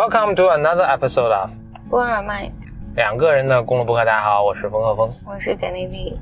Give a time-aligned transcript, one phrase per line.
[0.00, 1.50] Welcome to another episode of
[1.90, 2.52] Born or Mind，
[2.96, 4.02] 两个人的公路博客。
[4.02, 5.14] 大家好，我是冯鹤峰。
[5.26, 6.18] 我是简丽丽。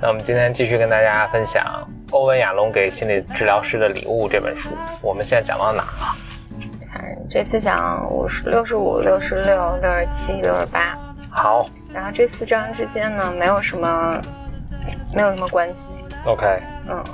[0.00, 4.70] 那我们今天继续跟大家分享欧文亚龙给心理治疗师的礼物这本书。
[5.00, 6.16] 我们现在讲到哪了？
[6.92, 10.98] 看这次讲五十六十五、六十六、六十七、六十八。
[11.30, 14.20] 好，然后这四章之间呢，没有什么，
[15.14, 15.94] 没有什么关系。
[16.24, 16.44] OK，
[16.88, 17.04] 嗯，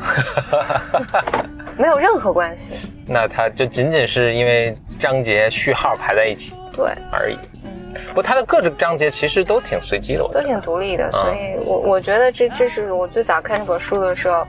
[1.76, 2.74] 没有任何关系。
[3.06, 7.38] 那它就仅仅是因为章节序号排在一起对，而已。
[7.64, 7.70] 嗯，
[8.08, 10.46] 不过它的各个章节其实都挺随机的，我觉都。
[10.46, 14.46] 挺独立的，所以我我觉得这这是我最早看这本书的时候，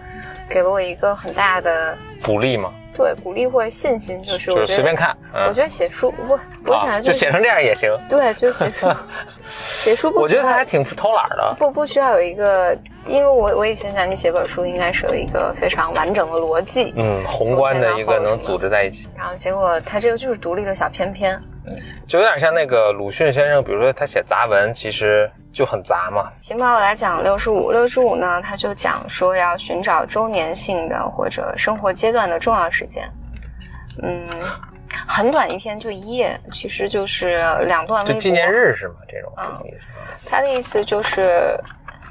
[0.49, 5.15] 给了我一个很大的鼓励嘛，对鼓励或者信心，就是就是我觉得随便看。
[5.33, 7.89] 嗯我觉得写书，我我啊感觉就写成这样也行。
[8.09, 8.87] 对，就写书，
[9.81, 11.55] 写书不我觉得他还挺偷懒的。
[11.57, 21.41] 不不需要有一个，因为我我以前想你写本书应该是有一个非常完整的逻辑，嗯，宏观的一个能组织在一起，然后结果他这个就是独立的小篇篇。
[22.07, 26.31] 就有点像那个鲁迅先生，比如说他写杂文，其实就很杂嘛。
[26.41, 27.71] 行吧，我来讲六十五。
[27.71, 33.09] 六十五呢，他就讲说要寻找周年性的或者生活阶段的重要事件。
[34.01, 34.27] 嗯，
[35.07, 38.13] 很短一篇，就一页，其实就是两段微博。
[38.13, 38.95] 就纪念日是吗？
[39.07, 39.87] 这种嗯这种意思。
[40.25, 41.57] 他的意思就是，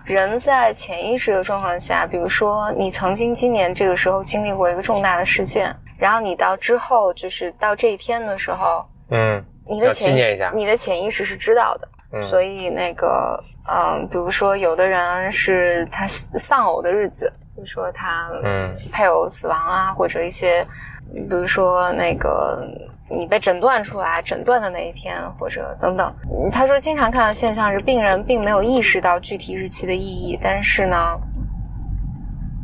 [0.05, 10.15] 人在潜意识的状况下，比如说你曾经今年这个时候经历过一个重大的事件，然后你到之后就是到这一天的时候，嗯你的潜
[10.55, 20.67] 你的潜意识是知道的，嗯，所以那个嗯，比如说有的人是他丧偶的日子，比如说他嗯配偶死亡啊，或者一些，
[21.13, 22.67] 比如说那个
[23.11, 26.11] 你被诊断出来诊断的那一天，或者等等。
[26.31, 31.21] 嗯他说，经常看到现象是病人并没有意识到具体日期的意义，但是呢，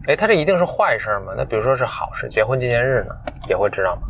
[0.06, 1.34] 哎，他这一定是坏事吗？
[1.36, 3.14] 那比如说是好事，结婚纪念日呢，
[3.46, 4.02] 也会知道吗？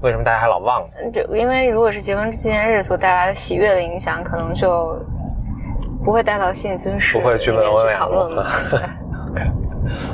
[0.00, 1.10] 为什么大家还老忘呢？
[1.12, 4.96] 就因为如果是结婚纪念日所带来的喜悦的影响，可能就
[6.04, 8.44] 不会带到心理咨询室不会去问里面欧文讨论嘛。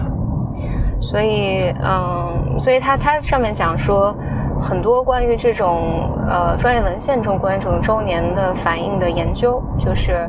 [1.03, 4.17] 所以，嗯，所以他他上面讲说，
[4.63, 10.27] 很多关于这种呃专业文献中关于这种周年的反应的研究，就是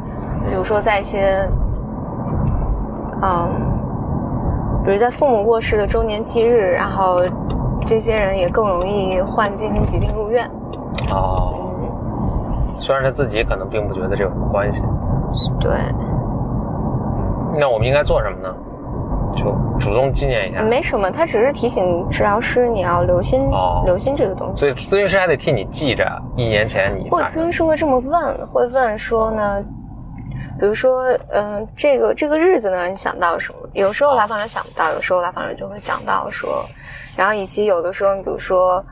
[0.50, 1.48] 比如说在一些，
[3.22, 3.50] 嗯，
[4.84, 7.22] 比如在父母过世的周年忌日，然后
[7.86, 10.50] 这些人也更容易患精神疾病入院。
[11.12, 11.54] 哦，
[12.80, 14.82] 虽然他自己可能并不觉得这有什么关系，
[15.60, 15.72] 对，
[17.60, 18.56] 那我们应该做什么呢？
[19.36, 20.62] 就主动纪念一下。
[20.62, 24.62] 没什么，他只是提醒治疗师你要留心、哦留心这个东西。
[24.62, 26.06] 所以咨询师还得替你记着
[26.38, 29.62] 一年前你或者发生咨询师会这么问，会问说呢，
[30.58, 33.60] 比如说，嗯、这个这个日子能让你想到什么？
[33.76, 36.66] 有时候来访者想不到，有时候来访者就会讲到说，
[37.16, 38.84] 然后以及有的时候，比如说。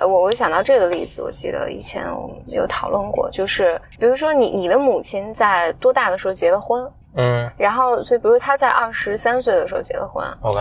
[0.00, 6.82] 呃，我我就想到这个例子，我记得以前我们有讨论过，就是比如说你你的母亲在多大的时候结的婚，
[7.14, 10.58] 嗯然后所以比如她在二十三岁的时候结的婚，，OK，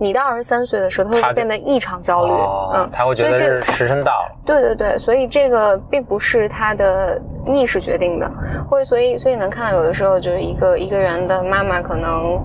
[0.00, 4.36] 你到二十三岁的时候，她她就会变得异常焦虑，哦嗯，他会觉得时辰到了。
[4.44, 8.28] 对对对，所以这个并不是他的意识决定的，
[8.68, 12.44] 或者所以所以能看到有的时候就是一个一个人的妈妈可能。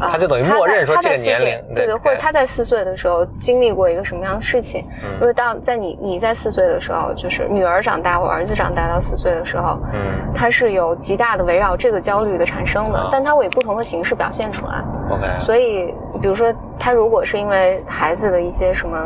[0.00, 14.84] 呃他就等于默认说这个年龄对对对，或者他在四岁的时候经历过一个什么样的事情，嗯如果到在你你在四岁的时候，就是女儿长大或儿子长大到四岁的时候，嗯他是有极大的围绕这个焦虑的产生的啊，但他会以不同的形式表现出来。
[15.10, 18.98] ，OK，所以，比如说，他如果是因为孩子的一些什么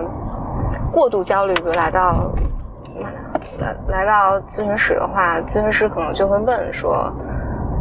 [0.92, 2.32] 过度焦虑，比如来到
[3.58, 7.12] 来来到咨询室的话，咨询师可能就会问说，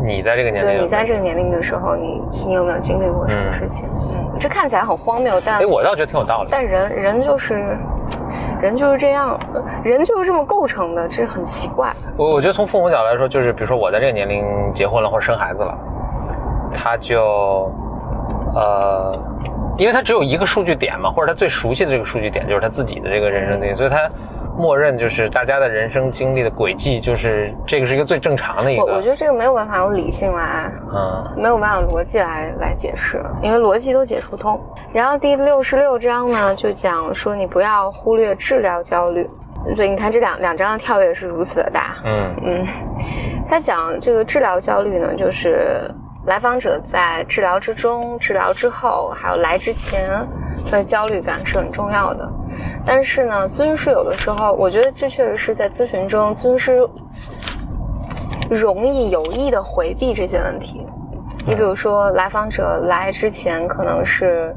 [0.06, 3.86] 你在这个年龄，对你在这个年龄的时候，你你有没有经历过什么事情？
[4.02, 6.50] 嗯，这看起来很荒谬，但哎，我倒觉得挺有道理。
[6.52, 7.78] 但人人就是
[8.62, 9.40] 人就是这样，
[9.84, 11.94] 人就是这么构成的，这很奇怪。
[12.18, 15.78] 我我觉得从父母角度来说，就是比如说我在这个年龄结婚了或者生孩子了，
[16.74, 17.72] 他就
[18.56, 19.16] 呃，
[19.78, 24.10] 因为他只有一个数据点嘛，或者他最熟悉的这个数据点就是他自己的这个人生经历，所以他
[24.60, 34.60] 默认就是大家的人生经历的轨迹，就是这个是一个最正常的一个，我我觉得这个没有办法用理性来嗯没有办法逻辑来来解释，因为逻辑都解释不通。
[34.92, 39.30] 然后第六十六章呢，就讲说你不要忽略治疗焦虑。
[39.76, 41.98] 所以你看这两两章的跳跃是如此的大。
[42.06, 42.68] 嗯嗯，
[43.50, 45.82] 他讲这个治疗焦虑呢，就是
[46.26, 50.10] 来访者在治疗之中、治疗之后，还有来之前
[50.70, 52.30] 的焦虑感是很重要的。
[52.86, 56.88] 但是呢，咨询师有的时候，我觉得这确实是在咨询中，咨询师
[58.50, 60.86] 容易有意的回避这些问题。
[61.48, 64.56] 你比如说，来访者来之前可能是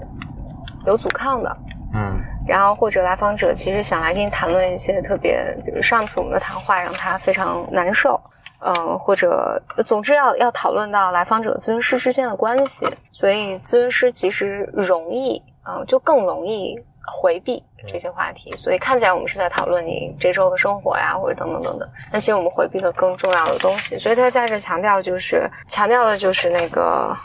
[0.85, 1.57] 有阻抗的，
[1.95, 8.21] 嗯然后或者来访者其实想来跟你谈论一些特别，比如上次我们的谈话让他非常难受，
[8.65, 27.17] 嗯，或者总之要要讨论到来访者和咨询师之间的关系，所以咨询师其实容易，嗯，就更容易回避这些话题，所以看起来我们是在讨论你这周的生活呀，或者等等等等，但其实我们回避了更重要的东西，所以他在这强调就是强调的就是那个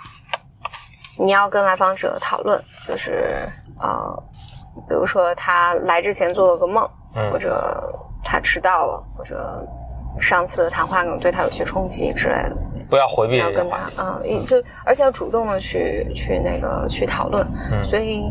[1.17, 3.47] 你要跟来访者讨论，就是
[3.79, 4.23] 呃。
[4.87, 7.91] 比如说他来之前做了个梦，嗯或者
[8.23, 9.67] 他迟到了，或者
[10.19, 12.57] 上次的谈话可能对他有些冲击之类的，
[12.89, 18.23] 不要回避要跟他，嗯，就而且要主动的去去那个去讨论，嗯所以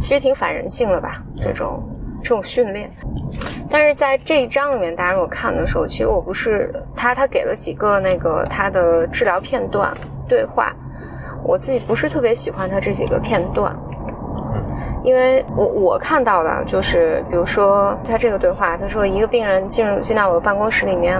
[0.00, 1.82] 其实挺反人性的吧，这种
[2.22, 2.90] 这种训练。
[3.68, 9.92] 但是在这一章里面，大家如果看的时候，其实我不是他他给了几个那个他的治疗片段
[10.28, 10.74] 对话，
[11.42, 13.76] 我自己不是特别喜欢他这几个片段。
[15.06, 21.16] 因为我我看到的就是，比如说他这个对话，他说一个病人进入进到我的办公室里面，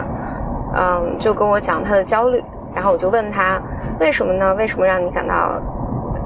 [0.74, 2.42] 嗯，就跟我讲他的焦虑，
[2.74, 3.62] 然后我就问他
[4.00, 4.52] 为什么呢？
[4.56, 5.62] 为什么让你感到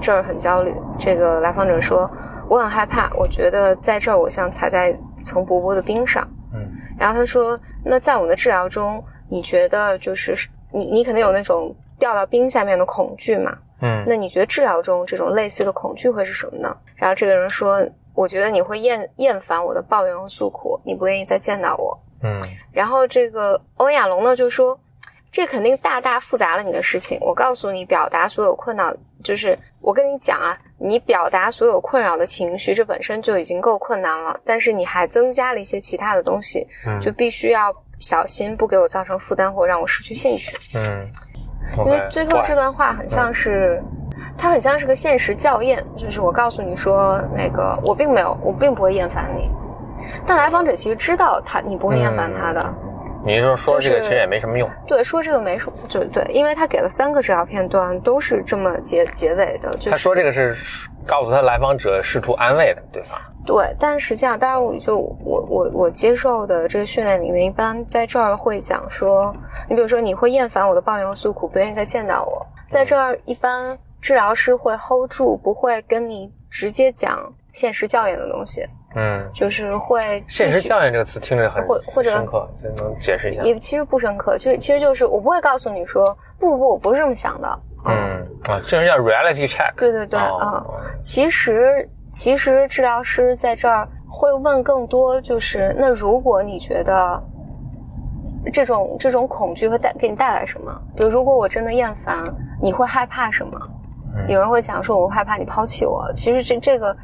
[0.01, 0.75] 这儿很焦虑？
[0.99, 2.11] 这个来访者说
[2.49, 6.27] 我很害怕，我觉得在这儿我像踩在层薄薄的冰上。
[6.55, 6.67] 嗯
[6.99, 10.35] 然后他说，那在我们的治疗中，你觉得就是
[10.73, 13.53] 你你肯定有那种掉到冰下面的恐惧嘛？
[13.83, 16.77] 嗯那你觉得治疗中这种类似的恐惧会是什么呢？
[16.97, 17.83] 然后这个人说，
[18.15, 21.99] 我觉得你会厌厌烦我的抱怨和诉苦，你不愿意再见到我。
[22.23, 22.43] 嗯
[22.73, 24.79] 然后这个欧亚龙呢就说，
[25.33, 27.19] 这肯定大大复杂了你的事情。
[27.21, 28.95] 我告诉你，表达所有困扰，
[29.25, 40.59] 就是我跟你讲啊，你表达所有困扰的情绪，这本身就已经够困难了，但是你还增加了一些其他的东西，嗯就必须要小心，不给我造成负担或让我失去兴趣。
[40.75, 41.11] 嗯，
[41.79, 43.83] 因为最后这段话很像是，
[44.37, 49.51] 它很像是个现实校验，就是我告诉你说，那个我并没有，我并不会厌烦你，
[50.27, 52.75] 但来访者其实知道他你不会厌烦他的，
[53.25, 60.57] 你是说说这个其实也没什么用，对，说这个没什么，就是对，因为他给了三个治疗片段，都是这么结结尾的，就是他说这个是
[61.07, 69.35] 告诉他来访者试图安慰的对方，对，但实际上，当然我就我我我接受的这个训练里面，一般在这儿会讲说，
[69.69, 78.67] 你比如说你会厌烦我的抱怨和诉苦，不愿意再见到我，在这儿一般治疗师会 hold 住，不会跟你直接讲现实教养的东西，
[78.97, 83.43] 嗯，就是会现实教验这个词听着很或或者深刻，就能解释一下？
[83.43, 87.95] 也其实不深刻，就其实就是我不会告诉你说不不不，我不是这么想的，嗯
[88.49, 97.23] 啊，这是叫 reality check，对对对，哦嗯，其实其实治疗师在这儿会问更多，就是那如果你觉得
[98.53, 100.83] 这种这种恐惧会带给你带来什么？
[100.97, 102.25] 比如如果我真的厌烦，
[102.61, 103.57] 你会害怕什么？
[104.17, 104.29] 嗯。
[104.29, 106.11] 有人会讲说我害怕你抛弃我。
[106.15, 106.97] 其实这这个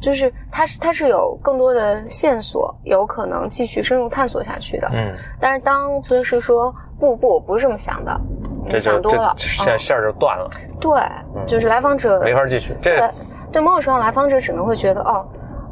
[0.00, 4.88] 就是它是它是有更多的线索，有可能继续深入探索下去的。
[4.92, 8.20] 嗯，但是当咨询师说不不，我不是这么想的，
[8.66, 9.34] 你想多了。
[9.36, 10.48] 这，线儿就断了，
[10.78, 11.00] 对，
[11.46, 12.76] 就是来访者没法继续。
[12.82, 13.10] 这对，
[13.52, 15.26] 对某种程度上，来访者只能会觉得，哦，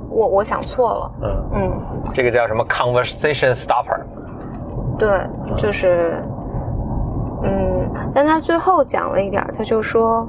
[0.08, 4.00] 我我想错了，嗯，嗯，这个叫什么 conversation stopper？
[4.98, 5.08] 对，
[5.56, 6.22] 就是，
[7.42, 10.28] 嗯，但他最后讲了一点，他就说，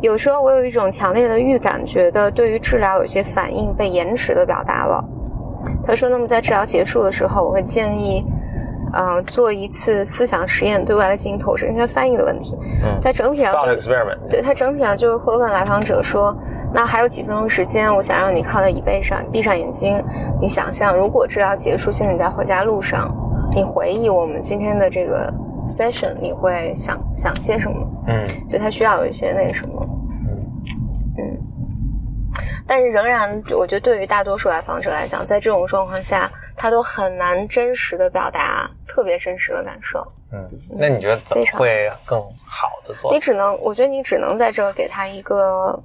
[0.00, 5.04] 有时候我有一种强烈的预感，觉得对于治疗有些反应被延迟的表达了。
[5.84, 8.24] 他说，那么在治疗结束的时候，我会建议。
[8.98, 12.56] 嗯、做一次思想实验，对外来进行投射，应该翻译的问题。
[12.82, 13.52] 嗯在整体上。
[14.30, 16.34] 对他整体上就是会问来访者说
[16.72, 20.02] ：“那还有几分钟时间，我想让你靠在椅背上，闭上眼睛，
[20.40, 23.14] 你想象如果治疗结束，现在你在回家路上，
[23.54, 25.30] 你回忆我们今天的这个
[25.68, 27.76] session，你会想想些什么？
[28.06, 29.75] 嗯就他需要有一些那个什么，嗯，
[32.66, 40.06] 但是仍然，我觉得对于大多数来访者来讲，在这种状况下，他都很难真实的表达特别真实的感受。
[40.32, 43.20] 嗯，那你觉得怎么会更好的做你？
[43.20, 45.80] 只能，我觉得你只能在这儿给他一个，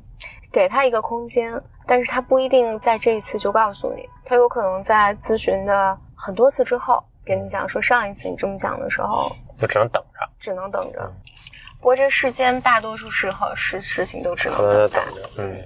[0.51, 1.53] 给他一个空间，
[1.85, 11.13] 但是他不一定在这一次就告诉你，他有可能在咨询的很多次之后跟你讲说，上一次你这么讲的时候，就只能等着，只能等着。
[11.81, 15.21] 不过这世间大多数时候事事情都只能呃，等待。
[15.39, 15.57] 嗯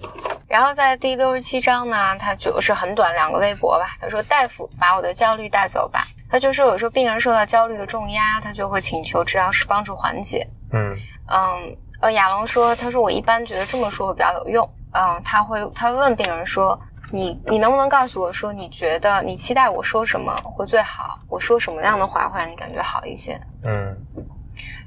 [0.48, 3.98] 然后在第六十七章呢，他就是很短两个微博吧。
[4.00, 10.48] 他说：“大夫，把我的焦虑带走吧。”他就说，有时候病人受到焦虑的重压，他就会请求治疗师帮助缓解。
[10.72, 10.96] 嗯
[11.28, 14.70] 嗯，呃，亚龙说，他说我一般觉得这么说会比较有用。
[14.94, 16.80] 嗯，他会他会问病人说，
[17.12, 21.20] 你你能不能告诉我说，你觉得你期待我说什么会最好？
[21.28, 23.38] 我说什么样的话会让你感觉好一些？
[23.66, 23.98] 嗯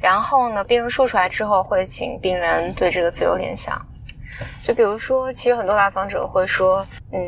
[0.01, 3.81] 然后呢，病人说出来之后，会请病人对这个自由联想。
[4.63, 7.21] 就比如说，其实很多来访者会说，嗯，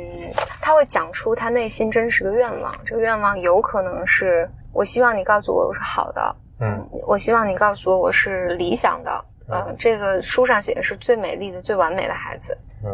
[0.61, 2.73] 他会讲出他内心真实的愿望。
[2.85, 9.25] 这个愿望有可能是我希望你告诉我我是好的，嗯我希望你告诉我我是理想的。
[9.49, 12.57] 呃，这个书上写的是最美丽的、最完美的孩子。
[12.85, 12.91] 嗯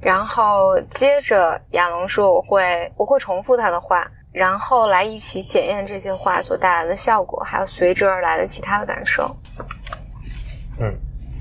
[0.00, 9.34] 然后接着亚龙说，我会我会重复他的话，然后来一起检验这些话所带来的效果，还有随之而来的其他的感受。
[10.78, 10.94] 嗯，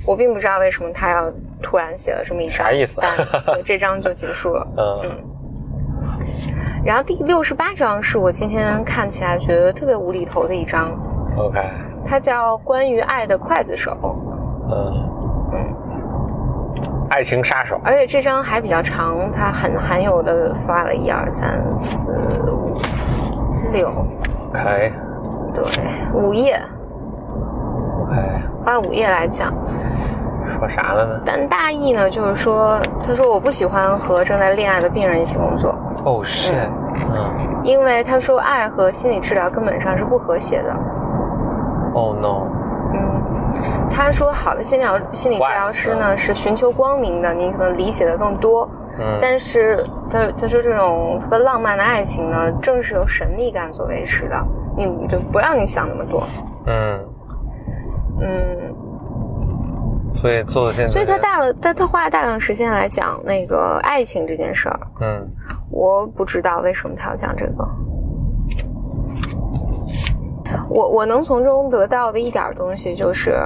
[0.06, 1.32] 我并不知道为什么他要
[1.62, 3.00] 突然写了这么一张，啥意思？
[3.46, 4.68] 但这章就结束了。
[4.78, 5.02] 嗯。
[5.04, 5.24] 嗯。
[6.84, 10.92] 然后第六十八章是我今天看起来觉得特别无厘头的一章
[11.38, 11.60] ，，OK，
[12.06, 13.92] 它叫《关于爱的刽子手》，
[14.72, 15.19] 嗯嗯，
[17.10, 22.12] 爱情杀手，而且这张还比较长，它很罕有的发了一二三四
[22.52, 22.78] 五
[23.72, 23.90] 六
[24.50, 24.94] ，OK。
[25.54, 25.64] 对，
[26.14, 26.62] 五页
[28.04, 28.16] ，OK，
[28.64, 29.52] 花了五页来讲。
[30.60, 31.22] 说啥了呢？
[31.26, 35.72] 但大意呢，就是说，他说我不喜欢和正在恋爱的病人一起工作，
[36.04, 36.68] 哦 shit，
[37.16, 37.48] 嗯。
[37.64, 40.76] 因为他说爱和心理治疗根本上是不和谐的。
[41.94, 42.59] ，Oh no，嗯，
[44.00, 48.68] 他说好的心理疗心理治疗师呢是寻求光明的，你可能理解的更多。
[48.98, 56.26] 嗯但是他他说这种特别浪漫的爱情呢，正是由神秘感所维持的，你就不让你想那么多。
[56.66, 57.00] 嗯，
[58.22, 58.76] 嗯，
[60.16, 64.80] 所以做的现在，所以他大了，他他花了大量时间来讲那个爱情这件事儿。
[65.02, 65.28] 嗯
[65.70, 67.68] 我不知道为什么他要讲这个。
[70.68, 73.40] 我我能从中得到的一点东西就是，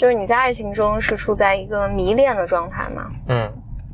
[0.00, 3.52] 就是你在爱情中是处在一个迷恋的状态嘛，嗯。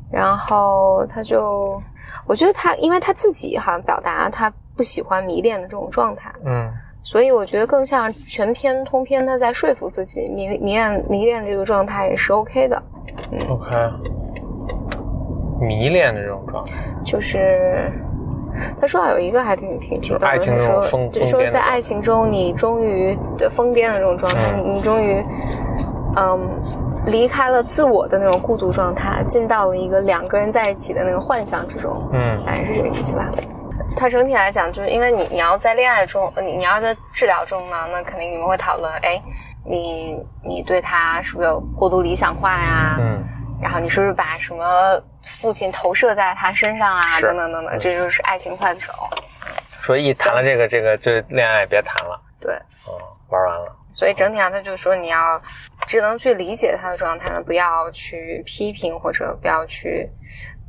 [0.09, 1.83] 然后他就，
[2.25, 6.71] 我觉得他，因为他自己好像表达他不喜欢迷恋的这种状态，嗯。
[7.03, 12.81] 所以我觉得更像全篇通篇他在说服自己迷迷恋迷恋这个状态也是 OK 的。
[13.49, 13.75] ，OK，
[15.59, 16.71] 迷恋的这种状态，
[17.03, 17.91] 就是
[18.79, 24.63] 他说到有一个还挺挺挺逗的，爱情他这种疯说就说在爱情中你终于对疯癫的这种状态，嗯。
[24.63, 25.21] 你你终于
[26.15, 33.29] 嗯离开了自我的那种孤独状态，进到了一个两个人在一起的那个幻想之中，嗯大概是这个意思吧。
[33.95, 39.21] 它整体来讲，就是因为你你要在恋爱中，你你要在治疗中呢，那肯定你们会讨论，哎，
[39.65, 42.97] 你你对他是不是有过度理想化呀？
[42.99, 43.23] 嗯
[43.59, 47.01] 然后你是不是把什么父亲投射在他身上啊？
[47.19, 48.93] 是等等等等，这就是爱情刽子手。
[49.81, 52.53] 说一谈了这个这个就恋爱别谈了，对，
[52.87, 52.93] 嗯，
[53.29, 55.41] 玩完了，所以整体上他就说你要
[55.87, 60.07] 只能去理解他的状态呢，不要去批评或者不要去。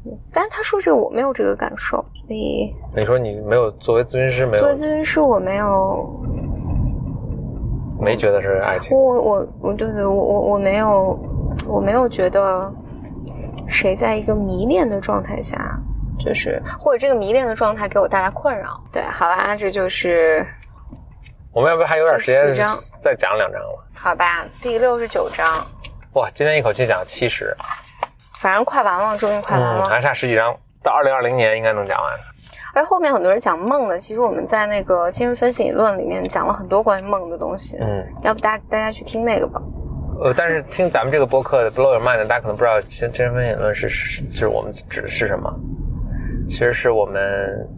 [0.07, 6.21] 嗯但是他说这个我没有这个感受，所以你说你没有作为咨询师没有作为咨询师我没有，
[8.01, 11.19] 没觉得是爱情我，我我我对对我我我没有
[11.67, 12.73] 我没有觉得
[13.67, 15.79] 谁在一个迷恋的状态下，
[16.19, 18.81] 就是或者这个迷恋的状态给我带来困扰。
[18.91, 20.47] 对，好啦，这就是
[21.53, 22.55] 我们要不还有点时间
[23.01, 23.85] 再讲两章吧？
[23.95, 25.67] 好吧，第六十九章，
[26.13, 27.57] 哇，今天一口气讲七十，
[28.39, 29.89] 反正快完了，终于快完嗯，了。
[29.89, 32.13] 还差十几章，到二零二零年应该能讲完。
[32.75, 37.79] 而后面很多人讲梦的，其实我们在那个精神分析理论里面讲了很多关于梦的东西。
[37.81, 39.61] 嗯，要不大家大家去听那个吧。
[40.21, 45.53] 呃，但是听咱们这个播客的 Blow Your Mind，大家可能不知道精精神分析理论是是就是我们指的是什么。
[46.49, 47.69] 其实是我们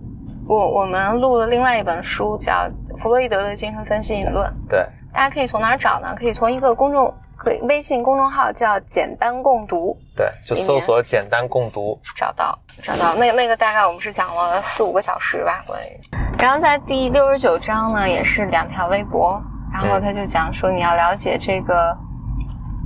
[0.47, 2.53] 我我们录了另外一本书，叫
[3.01, 6.15] 《弗洛伊德的精神分析理论》，对大家可以从哪儿找呢？
[6.19, 13.15] 可以从一个公众，可以微信公众号叫“简单共读对，就搜索简单共读。”找到，找到。
[13.15, 16.01] 那那个大概我们是讲了四五个小时吧，关于。
[16.39, 19.43] 然后在第六十九章呢，也是两条微博，
[19.73, 21.97] 然后他就讲说你要了解这个，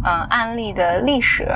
[0.04, 1.48] 嗯、案例的历史，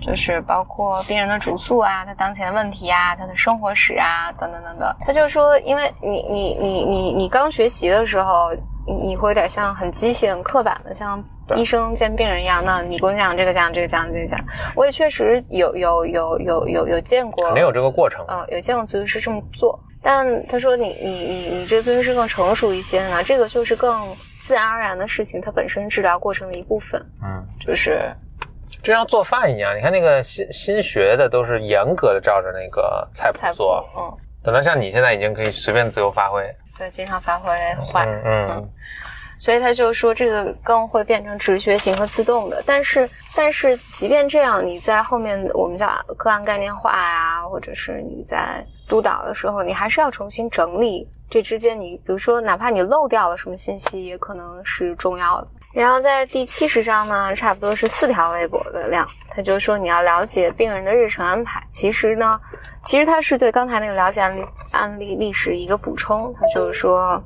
[0.00, 4.96] 就是包括病人的主诉啊，他当前的问题啊，他的生活史啊，等等等等。
[5.00, 8.52] 他就说，因为你你你你你刚学习的时候，
[8.86, 11.22] 你你会有点像很机械、很刻板的，像
[11.54, 12.62] 医生见病人一样。
[12.64, 14.38] 那你给我讲这个讲这个讲这个讲，
[14.74, 18.24] 我也确实有有有有有有见过，肯定有这个过程。
[18.28, 28.10] 呃，有见过咨询师这么做，但他说你你你你这个咨询师更成熟一些呢，这个就是更自然而然的事情，它本身治疗过程的一部分，嗯，就是
[28.82, 36.42] 就像做饭一样，你看那个新新学的都是严格的照着那个菜谱做，，嗯，等到像你现在已经可以随便自由发挥。
[36.78, 37.50] 对，经常发挥
[37.92, 38.70] 坏，嗯嗯
[39.38, 55.48] 所以他就说这个更会变成直觉型和自动的，但是但是即便这样，你在后面我们叫个案概念化呀、或者是你在督导的时候，你还是要重新整理这之间你，比如说哪怕你漏掉了什么信息，也可能是重要的。
[55.72, 61.62] 然后在第七十章呢，差不多是四条微博的量，他就说你要了解病人的日程安排。
[61.70, 62.38] 其实呢，
[62.82, 66.34] 其实他是对刚才那个了解案例案例历史一个补充。
[66.34, 67.22] 他就是说，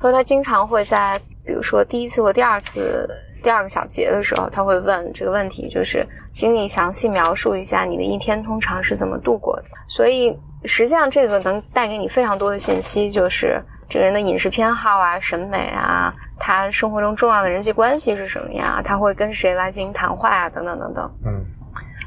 [0.00, 3.06] 他说他经常会在比如说第一次或第二次
[3.42, 9.64] 第二个小节的时候，他会问这个问题，就是请你详细描述一下你的一天通常是怎么度过的。
[9.86, 16.14] 所以实际上这个能带给你非常多的信息，就是这个人的饮食偏好啊、审美啊。
[16.36, 18.82] 他生活中重要的人际关系是什么呀？
[18.84, 20.50] 他会跟谁来进行谈话呀？
[20.50, 21.10] 等等等等。
[21.24, 21.44] 嗯，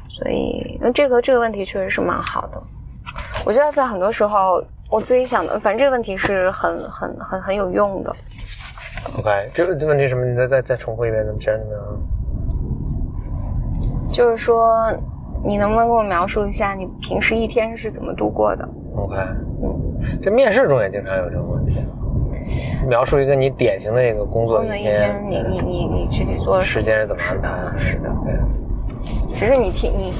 [0.08, 2.62] 所以那这个这个问题确实是蛮好的。
[3.44, 8.14] 我觉得在很多时候，我自己想的，反正这个问题是很很很很有用的。
[9.16, 10.24] OK，这个问题什么？
[10.26, 11.76] 你再再再重复一遍，怎么真的？
[14.12, 14.92] 就是说，
[15.44, 19.16] 你能不能给我描述一下你平时一天是怎么度过的？OK，
[20.22, 21.76] 这面试中也经常有这种问题。
[22.86, 27.78] 描述一个你典型的一个工作一天，你你你你具体做时间是怎么安排？
[27.78, 28.34] 是的，对。
[29.36, 30.14] 只是你听你，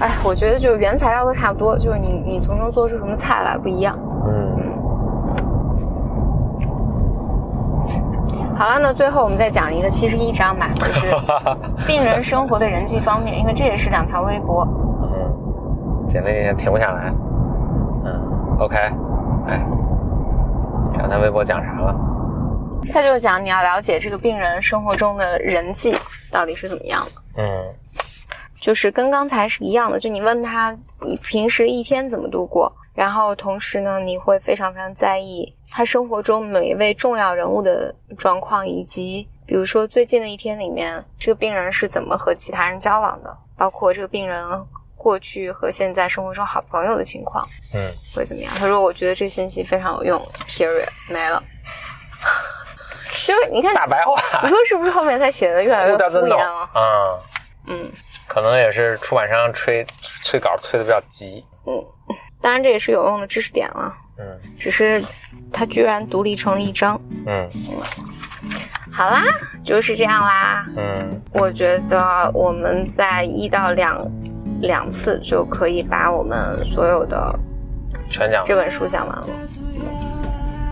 [0.00, 3.98] 哎，我觉得就是原材料都差不多，就是你你从中做出什么菜来不一样。
[4.26, 4.61] 嗯。
[8.62, 11.12] 好了，那最后我们再讲一个七十一章吧，就是
[11.84, 14.64] 病人生活的人际方面，因为这也是两条微博。
[15.02, 17.12] 嗯，简历停不下来。
[18.04, 18.76] 嗯，OK，
[19.48, 19.66] 哎。
[20.96, 21.92] 两条微博讲啥了？
[22.92, 25.98] 他就讲你要了解这个病人生活中的人际
[26.30, 27.42] 到底是怎么样的。
[27.42, 27.44] 嗯，
[28.60, 44.46] 就是跟刚才是一样的，就你问他你平时一天怎么度过，然后同时呢，你会非常非常在意他生活中每一位重要人物的状况，以及比如说最近的一天里面，这个病人是怎么和其他人交往的，包括这个病人。
[44.94, 48.54] 过去和现在生活中好朋友的情况，嗯，会怎么样？
[48.56, 50.28] 他说：“我觉得这信息非常有用。
[50.46, 51.42] ”Period，没了。
[53.24, 56.70] 就是你看大白话，你说是不是后面他写的越来越敷衍了？
[56.72, 57.18] 啊，
[57.66, 57.90] 嗯，
[58.28, 59.84] 可能也是出版商催
[60.22, 61.44] 催稿催的比较急。
[61.66, 61.84] 嗯，
[62.40, 63.92] 当然这也是有用的知识点了。
[64.18, 65.02] 嗯，只是
[65.52, 66.98] 它居然独立成了一张。
[67.26, 67.48] 嗯，
[68.90, 69.22] 好啦，
[69.62, 70.64] 就是这样啦。
[70.76, 74.04] 嗯，我觉得我们在一到两。
[74.62, 77.34] 两次就可以把我们所有的
[78.08, 79.26] 全讲这本书讲完了。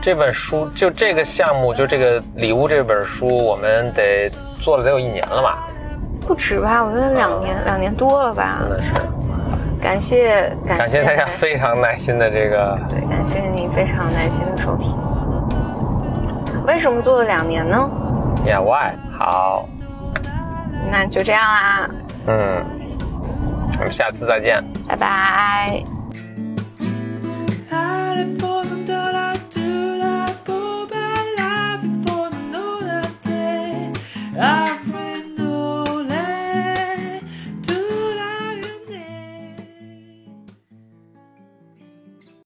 [0.01, 5.69] 这本书就这个项目，就这个礼物这本书，我们得做了得有一年了吧？
[6.25, 6.85] 不止吧？
[6.85, 8.59] 我觉得两年，两年多了吧？
[8.61, 8.93] 真的是。
[9.81, 14.95] 感谢感谢大家非常耐心的这个，对，感谢你非常耐心的收听。
[16.67, 17.91] 为什么做了两年呢？
[18.45, 18.93] 呀，Why？
[19.19, 19.67] 好，
[20.91, 21.91] 那就这样啦。
[22.27, 22.65] 嗯，
[23.79, 24.63] 我们下次再见。
[24.87, 25.83] 拜拜。